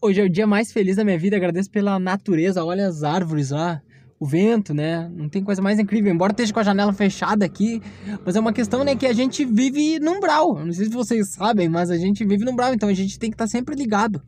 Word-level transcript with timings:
Hoje 0.00 0.20
é 0.20 0.24
o 0.24 0.30
dia 0.30 0.46
mais 0.46 0.70
feliz 0.70 0.94
da 0.94 1.04
minha 1.04 1.18
vida, 1.18 1.36
agradeço 1.36 1.68
pela 1.68 1.98
natureza, 1.98 2.64
olha 2.64 2.86
as 2.86 3.02
árvores 3.02 3.50
lá, 3.50 3.82
o 4.20 4.24
vento, 4.24 4.72
né? 4.72 5.10
Não 5.12 5.28
tem 5.28 5.42
coisa 5.42 5.60
mais 5.60 5.76
incrível, 5.76 6.12
embora 6.12 6.30
esteja 6.30 6.52
com 6.52 6.60
a 6.60 6.62
janela 6.62 6.92
fechada 6.92 7.44
aqui, 7.44 7.82
mas 8.24 8.36
é 8.36 8.40
uma 8.40 8.52
questão, 8.52 8.84
né, 8.84 8.94
que 8.94 9.06
a 9.06 9.12
gente 9.12 9.44
vive 9.44 9.98
num 9.98 10.20
brau. 10.20 10.64
Não 10.64 10.72
sei 10.72 10.84
se 10.84 10.92
vocês 10.92 11.32
sabem, 11.32 11.68
mas 11.68 11.90
a 11.90 11.96
gente 11.96 12.24
vive 12.24 12.44
num 12.44 12.54
brau, 12.54 12.72
então 12.72 12.88
a 12.88 12.94
gente 12.94 13.18
tem 13.18 13.28
que 13.28 13.34
estar 13.34 13.46
tá 13.46 13.50
sempre 13.50 13.74
ligado, 13.74 14.22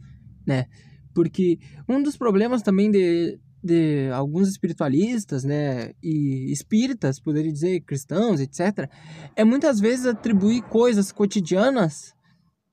né? 0.44 0.66
Porque 1.14 1.56
um 1.88 2.02
dos 2.02 2.16
problemas 2.16 2.62
também 2.62 2.90
de, 2.90 3.38
de 3.62 4.10
alguns 4.12 4.48
espiritualistas, 4.48 5.44
né, 5.44 5.92
e 6.02 6.50
espíritas, 6.50 7.20
poderia 7.20 7.52
dizer, 7.52 7.80
cristãos, 7.82 8.40
etc., 8.40 8.90
é 9.36 9.44
muitas 9.44 9.78
vezes 9.78 10.06
atribuir 10.06 10.62
coisas 10.62 11.12
cotidianas, 11.12 12.12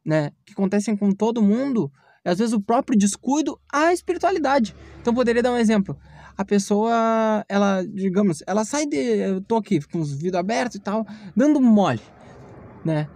né, 0.04 0.32
que 0.44 0.54
acontecem 0.54 0.98
com 0.98 1.12
todo 1.12 1.44
mundo, 1.44 1.92
às 2.28 2.40
vezes 2.40 2.54
o 2.54 2.62
próprio 2.62 2.98
descuido 2.98 3.60
à 3.72 3.94
espiritualidade. 3.94 4.76
Então 5.02 5.14
poderia 5.14 5.42
dar 5.42 5.52
um 5.52 5.58
exemplo. 5.58 5.98
A 6.36 6.46
pessoa, 6.46 7.46
ela, 7.50 7.84
digamos, 7.84 8.44
ela 8.46 8.64
sai 8.64 8.86
de, 8.86 8.98
eu 8.98 9.42
tô 9.42 9.56
aqui 9.56 9.80
com 9.88 10.00
os 10.00 10.14
vidros 10.14 10.40
abertos 10.40 10.76
e 10.76 10.80
tal, 10.80 11.06
dando 11.36 11.60
mole, 11.60 12.02
né? 12.86 13.10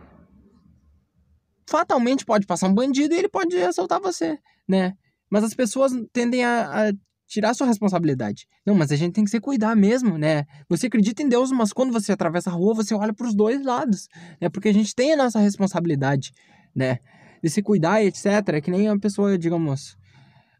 Fatalmente 1.70 2.26
pode 2.26 2.48
passar 2.48 2.68
um 2.68 2.74
bandido 2.74 3.14
e 3.14 3.18
ele 3.18 3.30
pode 3.30 3.55
assaltar 3.58 4.02
você, 4.02 4.40
né? 4.68 4.94
Mas 5.30 5.44
as 5.44 5.54
pessoas 5.54 5.91
tendem 6.12 6.44
a, 6.44 6.90
a 6.90 6.94
tirar 7.28 7.54
sua 7.54 7.68
responsabilidade. 7.68 8.48
Não, 8.66 8.76
mas 8.76 8.91
a 8.91 8.96
gente 8.96 9.14
tem 9.14 9.24
que 9.24 9.30
se 9.30 9.40
cuidar 9.40 9.76
mesmo, 9.76 10.18
né? 10.18 10.46
Você 10.68 10.88
acredita 10.88 11.22
em 11.22 11.30
Deus, 11.30 11.52
mas 11.52 11.72
quando 11.72 11.94
você 11.94 12.12
atravessa 12.12 12.50
a 12.50 12.54
rua, 12.54 12.74
você 12.74 12.94
olha 12.94 13.14
para 13.14 13.28
os 13.28 13.36
dois 13.36 13.64
lados, 13.64 14.10
né? 14.41 14.50
Porque 14.50 14.70
a 14.70 14.74
gente 14.74 14.96
tem 14.96 15.14
a 15.14 15.18
nossa 15.18 15.40
responsabilidade, 15.40 16.34
né? 16.76 17.00
De 17.41 17.50
se 17.50 17.62
cuidar 17.62 18.04
etc. 18.04 18.26
É 18.54 18.62
que 18.62 18.72
nem 18.72 18.88
a 18.88 18.98
pessoa, 18.98 19.38
digamos, 19.38 19.98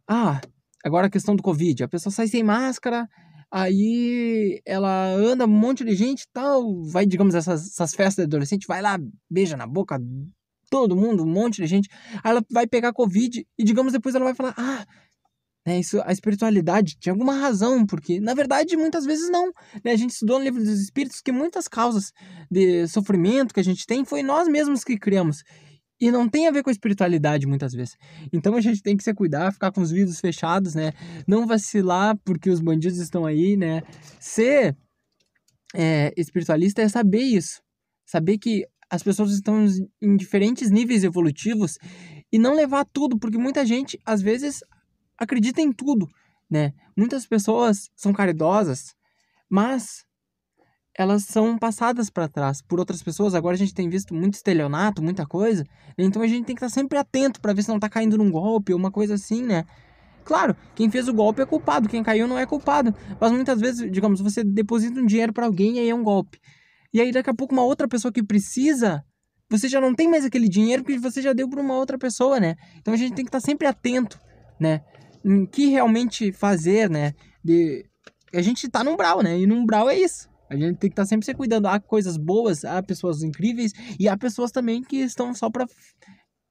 ah, 0.08 0.42
agora 0.84 1.08
a 1.08 1.10
questão 1.10 1.36
do 1.36 1.44
Covid, 1.44 1.84
a 1.84 1.88
pessoa 1.88 2.12
sai 2.12 2.28
sem 2.28 2.44
máscara, 2.44 3.08
aí 3.52 4.62
ela 4.66 5.14
anda 5.14 5.46
um 5.46 5.50
monte 5.50 5.84
de 5.84 5.96
gente 5.96 6.26
tal, 6.34 6.84
vai, 6.84 7.06
digamos, 7.06 7.36
essas, 7.36 7.68
essas 7.68 7.94
festas 7.94 8.24
de 8.24 8.30
adolescente, 8.30 8.68
vai 8.68 8.82
lá, 8.82 9.00
beija 9.30 9.58
na 9.58 9.68
boca 9.68 10.00
todo 10.70 10.96
mundo, 10.96 11.24
um 11.24 11.30
monte 11.30 11.62
de 11.62 11.68
gente, 11.68 11.90
aí 12.24 12.32
ela 12.32 12.42
vai 12.50 12.66
pegar 12.66 12.94
Covid 12.94 13.46
e, 13.58 13.64
digamos, 13.64 13.92
depois 13.92 14.16
ela 14.16 14.24
vai 14.24 14.34
falar, 14.34 14.54
ah, 14.58 14.86
né, 15.66 15.80
isso, 15.80 16.02
a 16.06 16.12
espiritualidade 16.12 16.98
tinha 17.00 17.14
alguma 17.14 17.34
razão, 17.34 17.86
porque 17.86 18.20
na 18.20 18.34
verdade 18.34 18.76
muitas 18.76 19.06
vezes 19.06 19.30
não. 19.30 19.52
Né? 19.84 19.92
A 19.92 19.96
gente 19.96 20.12
estudou 20.12 20.40
no 20.40 20.46
livro 20.46 20.60
dos 20.60 20.80
Espíritos 20.82 21.22
que 21.22 21.32
muitas 21.32 21.68
causas 21.68 22.12
de 22.50 22.88
sofrimento 22.88 23.54
que 23.54 23.60
a 23.60 23.64
gente 23.64 23.86
tem 23.86 24.04
foi 24.04 24.24
nós 24.24 24.48
mesmos 24.48 24.84
que 24.84 24.98
criamos. 24.98 25.44
E 26.02 26.10
não 26.10 26.28
tem 26.28 26.48
a 26.48 26.52
ver 26.52 26.64
com 26.64 26.72
espiritualidade 26.72 27.46
muitas 27.46 27.74
vezes. 27.74 27.96
Então 28.34 28.56
a 28.56 28.62
gente 28.62 28.82
tem 28.82 28.98
que 28.98 29.04
se 29.04 29.14
cuidar, 29.14 29.54
ficar 29.54 29.72
com 29.72 29.82
os 29.82 29.92
vidros 29.92 30.20
fechados, 30.20 30.74
né? 30.74 30.94
Não 31.28 31.46
vacilar 31.46 32.18
porque 32.26 32.50
os 32.50 32.60
bandidos 32.60 32.98
estão 32.98 33.24
aí, 33.24 33.56
né? 33.56 33.84
Ser 34.20 34.76
é, 35.76 36.12
espiritualista 36.18 36.82
é 36.82 36.90
saber 36.90 37.22
isso. 37.22 37.62
Saber 38.04 38.40
que 38.40 38.66
as 38.90 39.04
pessoas 39.04 39.32
estão 39.32 39.64
em 40.02 40.18
diferentes 40.18 40.72
níveis 40.72 41.04
evolutivos 41.04 41.78
e 42.32 42.40
não 42.40 42.56
levar 42.56 42.84
tudo, 42.92 43.20
porque 43.20 43.38
muita 43.38 43.64
gente, 43.64 44.00
às 44.04 44.24
vezes, 44.24 44.62
acredita 45.18 45.62
em 45.62 45.72
tudo, 45.72 46.10
né? 46.50 46.74
Muitas 46.98 47.28
pessoas 47.28 47.92
são 47.96 48.12
caridosas, 48.12 48.96
mas 49.48 50.04
elas 50.98 51.24
são 51.24 51.58
passadas 51.58 52.10
para 52.10 52.28
trás 52.28 52.62
por 52.62 52.80
outras 52.80 53.02
pessoas. 53.02 53.34
Agora 53.34 53.56
a 53.56 53.58
gente 53.58 53.74
tem 53.74 53.90
visto 53.90 54.14
muito 54.14 54.36
estelionato, 54.36 55.02
muita 55.02 55.26
coisa. 55.26 55.66
Então 55.98 56.22
a 56.22 56.28
gente 56.28 56.46
tem 56.46 56.56
que 56.56 56.64
estar 56.64 56.74
tá 56.74 56.82
sempre 56.82 56.98
atento 56.98 57.40
para 57.40 57.54
ver 57.54 57.64
se 57.64 57.70
não 57.70 57.78
está 57.78 57.90
caindo 57.90 58.18
num 58.18 58.30
golpe 58.30 58.74
ou 58.74 58.80
uma 58.80 58.92
coisa 58.92 59.16
assim, 59.16 59.44
né? 59.44 59.66
Claro, 60.24 60.56
quem 60.76 60.90
fez 60.90 61.08
o 61.08 61.14
golpe 61.14 61.42
é 61.42 61.46
culpado, 61.46 61.90
quem 61.90 62.04
caiu 62.04 62.28
não 62.28 62.38
é 62.38 62.46
culpado. 62.46 62.94
Mas 63.20 63.32
muitas 63.32 63.60
vezes, 63.60 63.92
digamos, 63.92 64.22
você 64.22 64.44
deposita 64.44 65.00
um 65.00 65.06
dinheiro 65.06 65.34
para 65.34 65.46
alguém 65.46 65.78
e 65.78 65.80
aí 65.80 65.90
é 65.90 65.96
um 65.96 66.04
golpe. 66.04 66.40
E 66.94 67.02
aí 67.02 67.12
daqui 67.12 67.30
a 67.30 67.34
pouco 67.34 67.54
uma 67.54 67.64
outra 67.64 67.88
pessoa 67.88 68.12
que 68.12 68.22
precisa, 68.22 69.04
você 69.50 69.68
já 69.68 69.82
não 69.82 69.96
tem 69.96 70.10
mais 70.10 70.26
aquele 70.26 70.48
dinheiro 70.48 70.84
porque 70.84 71.00
você 71.00 71.22
já 71.22 71.34
deu 71.34 71.50
para 71.50 71.62
uma 71.62 71.76
outra 71.76 71.98
pessoa, 71.98 72.40
né? 72.40 72.56
Então 72.78 72.94
a 72.94 72.98
gente 72.98 73.14
tem 73.14 73.26
que 73.26 73.30
estar 73.30 73.42
tá 73.42 73.46
sempre 73.46 73.66
atento, 73.68 74.20
né? 74.60 74.82
Em 75.24 75.46
que 75.46 75.68
realmente 75.68 76.32
fazer, 76.32 76.90
né? 76.90 77.14
De 77.44 77.86
a 78.34 78.42
gente 78.42 78.70
tá 78.70 78.84
num 78.84 78.96
brau, 78.96 79.22
né? 79.22 79.40
E 79.40 79.48
num 79.48 79.66
brau 79.66 79.90
é 79.90 79.98
isso. 79.98 80.31
A 80.52 80.56
gente 80.58 80.78
tem 80.78 80.90
que 80.90 80.94
estar 80.94 81.04
tá 81.04 81.06
sempre 81.06 81.26
se 81.26 81.34
cuidando. 81.34 81.66
Há 81.68 81.80
coisas 81.80 82.18
boas, 82.18 82.66
há 82.66 82.84
pessoas 82.84 83.24
incríveis 83.24 83.72
e 83.98 84.10
há 84.10 84.18
pessoas 84.18 84.52
também 84.52 84.84
que 84.84 84.98
estão 84.98 85.34
só 85.34 85.50
para 85.50 85.66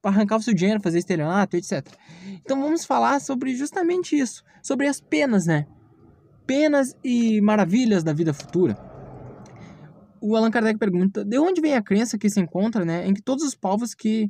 arrancar 0.02 0.36
o 0.36 0.42
seu 0.42 0.54
dinheiro, 0.54 0.80
fazer 0.80 1.00
estelionato, 1.00 1.54
etc. 1.54 1.86
Então 2.42 2.62
vamos 2.62 2.86
falar 2.86 3.20
sobre 3.20 3.54
justamente 3.54 4.18
isso, 4.18 4.42
sobre 4.62 4.86
as 4.86 5.02
penas, 5.02 5.44
né? 5.44 5.66
Penas 6.46 6.96
e 7.04 7.42
maravilhas 7.42 8.02
da 8.02 8.14
vida 8.14 8.32
futura. 8.32 8.74
O 10.18 10.34
Allan 10.34 10.50
Kardec 10.50 10.78
pergunta: 10.78 11.22
de 11.22 11.38
onde 11.38 11.60
vem 11.60 11.74
a 11.74 11.82
crença 11.82 12.16
que 12.16 12.30
se 12.30 12.40
encontra, 12.40 12.86
né, 12.86 13.06
em 13.06 13.12
que 13.12 13.20
todos 13.20 13.44
os 13.44 13.54
povos 13.54 13.94
que 13.94 14.28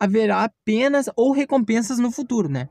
haverá 0.00 0.50
penas 0.64 1.08
ou 1.14 1.30
recompensas 1.30 2.00
no 2.00 2.10
futuro, 2.10 2.48
né? 2.48 2.68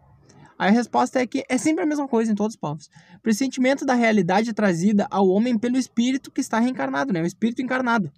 A 0.61 0.69
resposta 0.69 1.19
é 1.19 1.25
que 1.25 1.43
é 1.49 1.57
sempre 1.57 1.83
a 1.83 1.87
mesma 1.87 2.07
coisa 2.07 2.31
em 2.31 2.35
todos 2.35 2.53
os 2.53 2.59
povos. 2.59 2.87
Pressentimento 3.23 3.83
da 3.83 3.95
realidade 3.95 4.53
trazida 4.53 5.07
ao 5.09 5.27
homem 5.27 5.57
pelo 5.57 5.75
espírito 5.75 6.29
que 6.29 6.39
está 6.39 6.59
reencarnado, 6.59 7.11
né? 7.11 7.19
O 7.19 7.25
espírito 7.25 7.63
encarnado. 7.63 8.11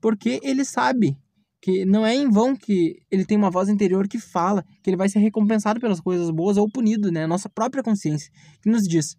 Porque 0.00 0.40
ele 0.42 0.64
sabe 0.64 1.18
que 1.60 1.84
não 1.84 2.06
é 2.06 2.14
em 2.14 2.30
vão 2.30 2.56
que 2.56 2.96
ele 3.10 3.26
tem 3.26 3.36
uma 3.36 3.50
voz 3.50 3.68
interior 3.68 4.08
que 4.08 4.18
fala 4.18 4.64
que 4.82 4.88
ele 4.88 4.96
vai 4.96 5.06
ser 5.10 5.18
recompensado 5.18 5.78
pelas 5.80 6.00
coisas 6.00 6.30
boas 6.30 6.56
ou 6.56 6.66
punido, 6.66 7.12
né? 7.12 7.26
Nossa 7.26 7.50
própria 7.50 7.82
consciência 7.82 8.32
que 8.62 8.70
nos 8.70 8.84
diz: 8.84 9.14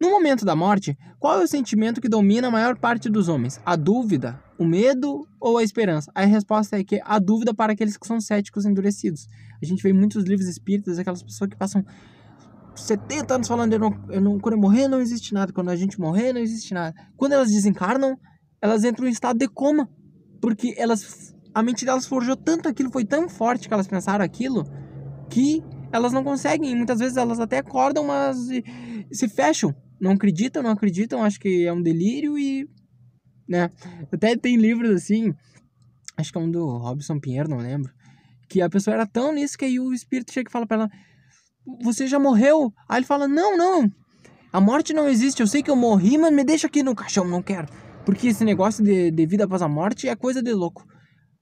no 0.00 0.10
momento 0.10 0.44
da 0.44 0.54
morte, 0.54 0.96
qual 1.18 1.40
é 1.40 1.44
o 1.44 1.48
sentimento 1.48 2.00
que 2.00 2.08
domina 2.08 2.46
a 2.46 2.50
maior 2.50 2.78
parte 2.78 3.10
dos 3.10 3.28
homens? 3.28 3.60
A 3.66 3.74
dúvida, 3.74 4.40
o 4.56 4.64
medo 4.64 5.26
ou 5.40 5.58
a 5.58 5.62
esperança? 5.64 6.10
A 6.14 6.24
resposta 6.24 6.78
é 6.78 6.84
que 6.84 7.00
a 7.04 7.18
dúvida 7.18 7.52
para 7.52 7.72
aqueles 7.72 7.96
que 7.96 8.06
são 8.06 8.20
céticos 8.20 8.64
endurecidos. 8.64 9.26
A 9.60 9.66
gente 9.66 9.82
vê 9.82 9.92
muitos 9.92 10.22
livros 10.24 10.48
espíritas 10.48 11.00
aquelas 11.00 11.22
pessoas 11.22 11.50
que 11.50 11.56
passam 11.56 11.84
70 12.76 13.34
anos 13.34 13.48
falando 13.48 13.72
eu 13.72 13.78
não, 13.80 14.04
eu 14.08 14.20
não, 14.20 14.38
quando 14.38 14.54
eu 14.54 14.60
morrer 14.60 14.86
não 14.86 15.00
existe 15.00 15.34
nada, 15.34 15.52
quando 15.52 15.68
a 15.68 15.74
gente 15.74 16.00
morrer 16.00 16.32
não 16.32 16.40
existe 16.40 16.72
nada. 16.72 16.94
Quando 17.16 17.32
elas 17.32 17.50
desencarnam, 17.50 18.16
elas 18.62 18.84
entram 18.84 19.08
em 19.08 19.10
estado 19.10 19.36
de 19.36 19.48
coma, 19.48 19.90
porque 20.40 20.74
elas 20.78 21.34
a 21.52 21.60
mente 21.60 21.84
delas 21.84 22.06
forjou 22.06 22.36
tanto 22.36 22.68
aquilo, 22.68 22.92
foi 22.92 23.04
tão 23.04 23.28
forte 23.28 23.66
que 23.66 23.74
elas 23.74 23.88
pensaram 23.88 24.24
aquilo 24.24 24.64
que 25.28 25.60
elas 25.90 26.12
não 26.12 26.22
conseguem, 26.22 26.76
muitas 26.76 27.00
vezes 27.00 27.16
elas 27.16 27.40
até 27.40 27.58
acordam, 27.58 28.04
mas 28.04 28.36
se 29.10 29.28
fecham 29.28 29.74
não 30.00 30.12
acreditam, 30.12 30.62
não 30.62 30.70
acreditam, 30.70 31.22
acho 31.22 31.40
que 31.40 31.64
é 31.64 31.72
um 31.72 31.82
delírio 31.82 32.38
e. 32.38 32.68
né? 33.48 33.70
Até 34.12 34.36
tem 34.36 34.56
livros 34.56 34.90
assim, 34.90 35.34
acho 36.16 36.32
que 36.32 36.38
é 36.38 36.40
um 36.40 36.50
do 36.50 36.66
Robson 36.78 37.18
Pinheiro, 37.18 37.48
não 37.48 37.58
lembro, 37.58 37.92
que 38.48 38.60
a 38.60 38.68
pessoa 38.68 38.94
era 38.94 39.06
tão 39.06 39.32
nisso 39.32 39.58
que 39.58 39.64
aí 39.64 39.78
o 39.78 39.92
espírito 39.92 40.32
chega 40.32 40.48
e 40.48 40.52
fala 40.52 40.66
pra 40.66 40.76
ela: 40.76 40.90
Você 41.82 42.06
já 42.06 42.18
morreu? 42.18 42.72
Aí 42.88 42.98
ele 42.98 43.06
fala: 43.06 43.28
Não, 43.28 43.56
não, 43.56 43.90
a 44.52 44.60
morte 44.60 44.94
não 44.94 45.08
existe, 45.08 45.40
eu 45.40 45.46
sei 45.46 45.62
que 45.62 45.70
eu 45.70 45.76
morri, 45.76 46.16
mas 46.16 46.32
me 46.32 46.42
deixa 46.42 46.66
aqui 46.66 46.82
no 46.82 46.94
caixão, 46.94 47.26
não 47.26 47.42
quero. 47.42 47.68
Porque 48.04 48.28
esse 48.28 48.44
negócio 48.44 48.82
de, 48.82 49.10
de 49.10 49.26
vida 49.26 49.44
após 49.44 49.60
a 49.60 49.68
morte 49.68 50.08
é 50.08 50.16
coisa 50.16 50.42
de 50.42 50.52
louco. 50.52 50.86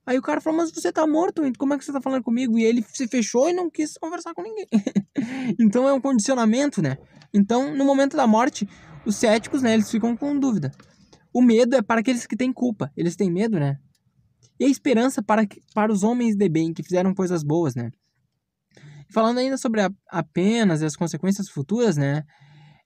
Aí 0.04 0.18
o 0.18 0.22
cara 0.22 0.40
falou, 0.40 0.60
mas 0.60 0.70
você 0.70 0.92
tá 0.92 1.06
morto, 1.06 1.42
como 1.58 1.74
é 1.74 1.78
que 1.78 1.84
você 1.84 1.92
tá 1.92 2.00
falando 2.00 2.22
comigo? 2.22 2.58
E 2.58 2.64
ele 2.64 2.84
se 2.88 3.08
fechou 3.08 3.48
e 3.48 3.52
não 3.52 3.68
quis 3.68 3.96
conversar 3.98 4.34
com 4.34 4.42
ninguém. 4.42 4.66
então 5.58 5.88
é 5.88 5.92
um 5.92 6.00
condicionamento, 6.00 6.80
né? 6.80 6.96
Então, 7.36 7.76
no 7.76 7.84
momento 7.84 8.16
da 8.16 8.26
morte, 8.26 8.66
os 9.04 9.16
céticos, 9.16 9.60
né, 9.60 9.74
eles 9.74 9.90
ficam 9.90 10.16
com 10.16 10.38
dúvida. 10.38 10.72
O 11.34 11.42
medo 11.42 11.76
é 11.76 11.82
para 11.82 12.00
aqueles 12.00 12.26
que 12.26 12.34
têm 12.34 12.50
culpa. 12.50 12.90
Eles 12.96 13.14
têm 13.14 13.30
medo, 13.30 13.60
né? 13.60 13.76
E 14.58 14.64
a 14.64 14.68
esperança 14.68 15.22
para, 15.22 15.46
para 15.74 15.92
os 15.92 16.02
homens 16.02 16.34
de 16.34 16.48
bem 16.48 16.72
que 16.72 16.82
fizeram 16.82 17.14
coisas 17.14 17.42
boas, 17.42 17.74
né? 17.74 17.90
Falando 19.12 19.36
ainda 19.36 19.58
sobre 19.58 19.82
a, 19.82 19.90
a 20.10 20.22
penas 20.22 20.80
e 20.80 20.86
as 20.86 20.96
consequências 20.96 21.50
futuras, 21.50 21.98
né? 21.98 22.24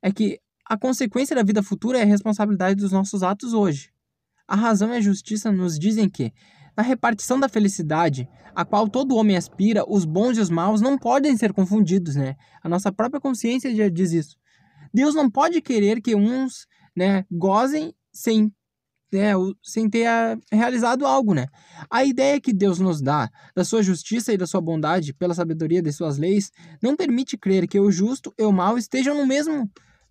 É 0.03 0.11
que 0.11 0.41
a 0.69 0.77
consequência 0.77 1.37
da 1.37 1.45
vida 1.45 1.63
futura 1.63 1.99
é 1.99 2.03
a 2.03 2.07
responsabilidade 2.07 2.75
dos 2.75 2.91
nossos 2.91 3.23
atos 3.23 3.55
hoje. 3.55 3.91
A 4.49 4.57
razão 4.57 4.93
e 4.93 4.97
a 4.97 5.01
justiça 5.01 5.53
nos 5.53 5.79
dizem 5.79 6.09
que 6.09 6.33
na 6.77 6.83
repartição 6.83 7.39
da 7.39 7.49
felicidade, 7.49 8.29
a 8.53 8.65
qual 8.65 8.89
todo 8.89 9.15
homem 9.15 9.37
aspira, 9.37 9.85
os 9.89 10.05
bons 10.05 10.39
e 10.39 10.41
os 10.41 10.51
maus 10.51 10.81
não 10.81 10.99
podem 10.99 11.37
ser 11.37 11.53
confundidos, 11.53 12.17
né? 12.17 12.35
A 12.65 12.69
nossa 12.69 12.91
própria 12.91 13.21
consciência 13.21 13.73
já 13.73 13.89
diz 13.89 14.11
isso. 14.11 14.40
Deus 14.93 15.15
não 15.15 15.31
pode 15.31 15.61
querer 15.61 16.01
que 16.01 16.15
uns, 16.15 16.67
né, 16.97 17.25
gozem 17.31 17.95
sem 18.13 18.53
né, 19.13 19.33
sem 19.61 19.91
ter 19.91 20.07
a, 20.07 20.39
realizado 20.53 21.05
algo, 21.05 21.35
né? 21.35 21.49
A 21.91 22.05
ideia 22.05 22.41
que 22.41 22.53
Deus 22.53 22.79
nos 22.79 23.03
dá 23.03 23.29
da 23.57 23.65
sua 23.65 23.83
justiça 23.83 24.33
e 24.33 24.37
da 24.37 24.47
sua 24.47 24.61
bondade 24.61 25.13
pela 25.13 25.35
sabedoria 25.35 25.83
de 25.83 25.93
suas 25.93 26.17
leis 26.17 26.53
não 26.81 26.95
permite 26.95 27.37
crer 27.37 27.67
que 27.67 27.81
o 27.81 27.91
justo 27.91 28.33
e 28.39 28.45
o 28.45 28.53
mal 28.53 28.79
estejam 28.79 29.17
no 29.17 29.27
mesmo 29.27 29.69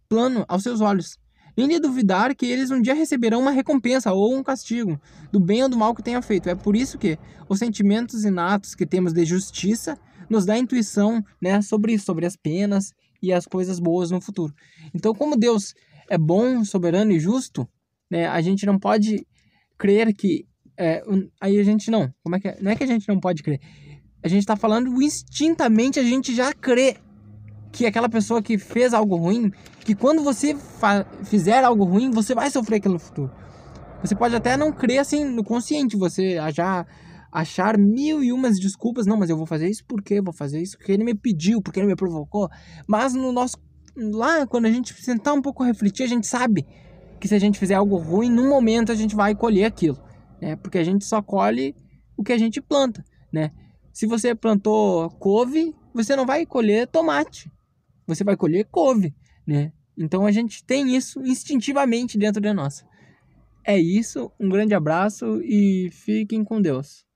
plano 0.10 0.44
aos 0.50 0.64
seus 0.64 0.82
olhos 0.82 1.18
nem 1.60 1.68
de 1.68 1.80
duvidar 1.80 2.34
que 2.36 2.46
eles 2.46 2.72
um 2.72 2.82
dia 2.82 2.94
receberão 2.94 3.42
uma 3.42 3.52
recompensa 3.52 4.14
ou 4.14 4.34
um 4.36 4.44
castigo, 4.44 5.00
do 5.32 5.40
bem 5.40 5.64
ou 5.64 5.70
do 5.70 5.78
mal 5.78 5.94
que 5.94 6.02
tenha 6.02 6.22
feito. 6.22 6.50
É 6.50 6.56
por 6.56 6.76
isso 6.76 6.98
que 6.98 7.18
os 7.50 7.60
sentimentos 7.60 8.24
inatos 8.24 8.76
que 8.76 8.86
temos 8.86 9.12
de 9.12 9.26
justiça 9.26 9.98
nos 10.30 10.46
dá 10.46 10.58
intuição, 10.58 11.24
né, 11.42 11.62
sobre, 11.62 11.98
sobre 11.98 12.26
as 12.26 12.36
penas 12.36 12.94
e 13.22 13.34
as 13.34 13.46
coisas 13.46 13.80
boas 13.80 14.12
no 14.12 14.22
futuro. 14.22 14.54
Então, 14.94 15.14
como 15.14 15.38
Deus 15.38 15.74
é 16.10 16.18
bom, 16.18 16.64
soberano 16.64 17.12
e 17.12 17.20
justo, 17.20 17.68
né, 18.10 18.28
a 18.28 18.42
gente 18.42 18.66
não 18.66 18.80
pode 18.80 19.26
crer 19.78 20.14
que 20.14 20.46
é, 20.78 21.04
aí 21.42 21.60
a 21.60 21.64
gente 21.64 21.92
não, 21.92 22.10
como 22.24 22.38
é 22.38 22.40
que 22.40 22.48
é? 22.48 22.58
Não 22.62 22.72
é 22.72 22.76
que 22.76 22.84
a 22.84 22.88
gente 22.88 23.08
não 23.08 23.20
pode 23.20 23.44
crer. 23.44 23.60
A 24.24 24.28
gente 24.28 24.40
está 24.40 24.56
falando 24.56 25.02
instintamente 25.02 26.00
a 26.00 26.04
gente 26.04 26.34
já 26.34 26.54
crê 26.54 26.98
que 27.72 27.86
aquela 27.86 28.10
pessoa 28.10 28.42
que 28.42 28.58
fez 28.58 28.94
algo 28.94 29.16
ruim, 29.16 29.52
que 29.82 29.94
quando 29.94 30.24
você 30.24 30.56
fizer 31.26 31.64
algo 31.64 31.84
ruim, 31.84 32.12
você 32.12 32.34
vai 32.34 32.50
sofrer 32.50 32.78
aquilo 32.78 32.96
no 32.96 33.00
futuro. 33.00 33.32
Você 34.02 34.16
pode 34.16 34.36
até 34.36 34.56
não 34.56 34.72
crer 34.72 35.00
assim 35.00 35.26
no 35.26 35.44
consciente, 35.44 35.98
você 35.98 36.38
já 36.54 36.86
achar 37.32 37.78
mil 37.78 38.24
e 38.24 38.32
umas 38.32 38.60
desculpas, 38.60 39.06
não, 39.06 39.18
mas 39.18 39.30
eu 39.30 39.38
vou 39.38 39.46
fazer 39.46 39.70
isso 39.70 39.84
porque 39.86 40.22
vou 40.22 40.34
fazer 40.34 40.62
isso 40.62 40.78
porque 40.78 40.92
ele 40.92 41.04
me 41.04 41.14
pediu, 41.14 41.62
porque 41.62 41.80
ele 41.80 41.88
me 41.88 41.96
provocou. 41.96 42.50
Mas 42.88 43.14
no 43.14 43.32
nosso 43.32 43.58
lá 43.96 44.48
quando 44.48 44.66
a 44.66 44.72
gente 44.72 44.94
sentar 44.94 45.34
um 45.34 45.42
pouco 45.42 45.64
refletir, 45.64 46.04
a 46.04 46.08
gente 46.08 46.26
sabe 46.28 46.66
que 47.20 47.28
se 47.28 47.36
a 47.36 47.40
gente 47.40 47.60
fizer 47.60 47.76
algo 47.76 47.98
ruim, 47.98 48.30
num 48.30 48.50
momento 48.50 48.92
a 48.92 48.96
gente 48.96 49.16
vai 49.16 49.36
colher 49.36 49.66
aquilo, 49.66 50.00
né? 50.42 50.56
Porque 50.56 50.78
a 50.78 50.84
gente 50.84 51.06
só 51.06 51.22
colhe 51.22 51.76
o 52.18 52.24
que 52.24 52.32
a 52.32 52.38
gente 52.38 52.62
planta, 52.62 53.04
né? 53.32 53.52
Se 53.92 54.08
você 54.08 54.34
plantou 54.34 55.10
couve, 55.12 55.76
você 55.94 56.16
não 56.16 56.26
vai 56.26 56.46
colher 56.46 56.88
tomate. 56.88 57.52
Você 58.08 58.24
vai 58.24 58.38
colher 58.38 58.66
couve, 58.72 59.14
né? 59.46 59.72
Então 59.98 60.26
a 60.26 60.32
gente 60.32 60.64
tem 60.64 60.96
isso 60.96 61.22
instintivamente 61.22 62.18
dentro 62.18 62.42
de 62.42 62.54
nós. 62.54 62.86
É 63.66 63.78
isso, 63.78 64.32
um 64.40 64.48
grande 64.48 64.74
abraço 64.74 65.42
e 65.44 65.90
fiquem 65.92 66.44
com 66.44 66.62
Deus. 66.62 67.09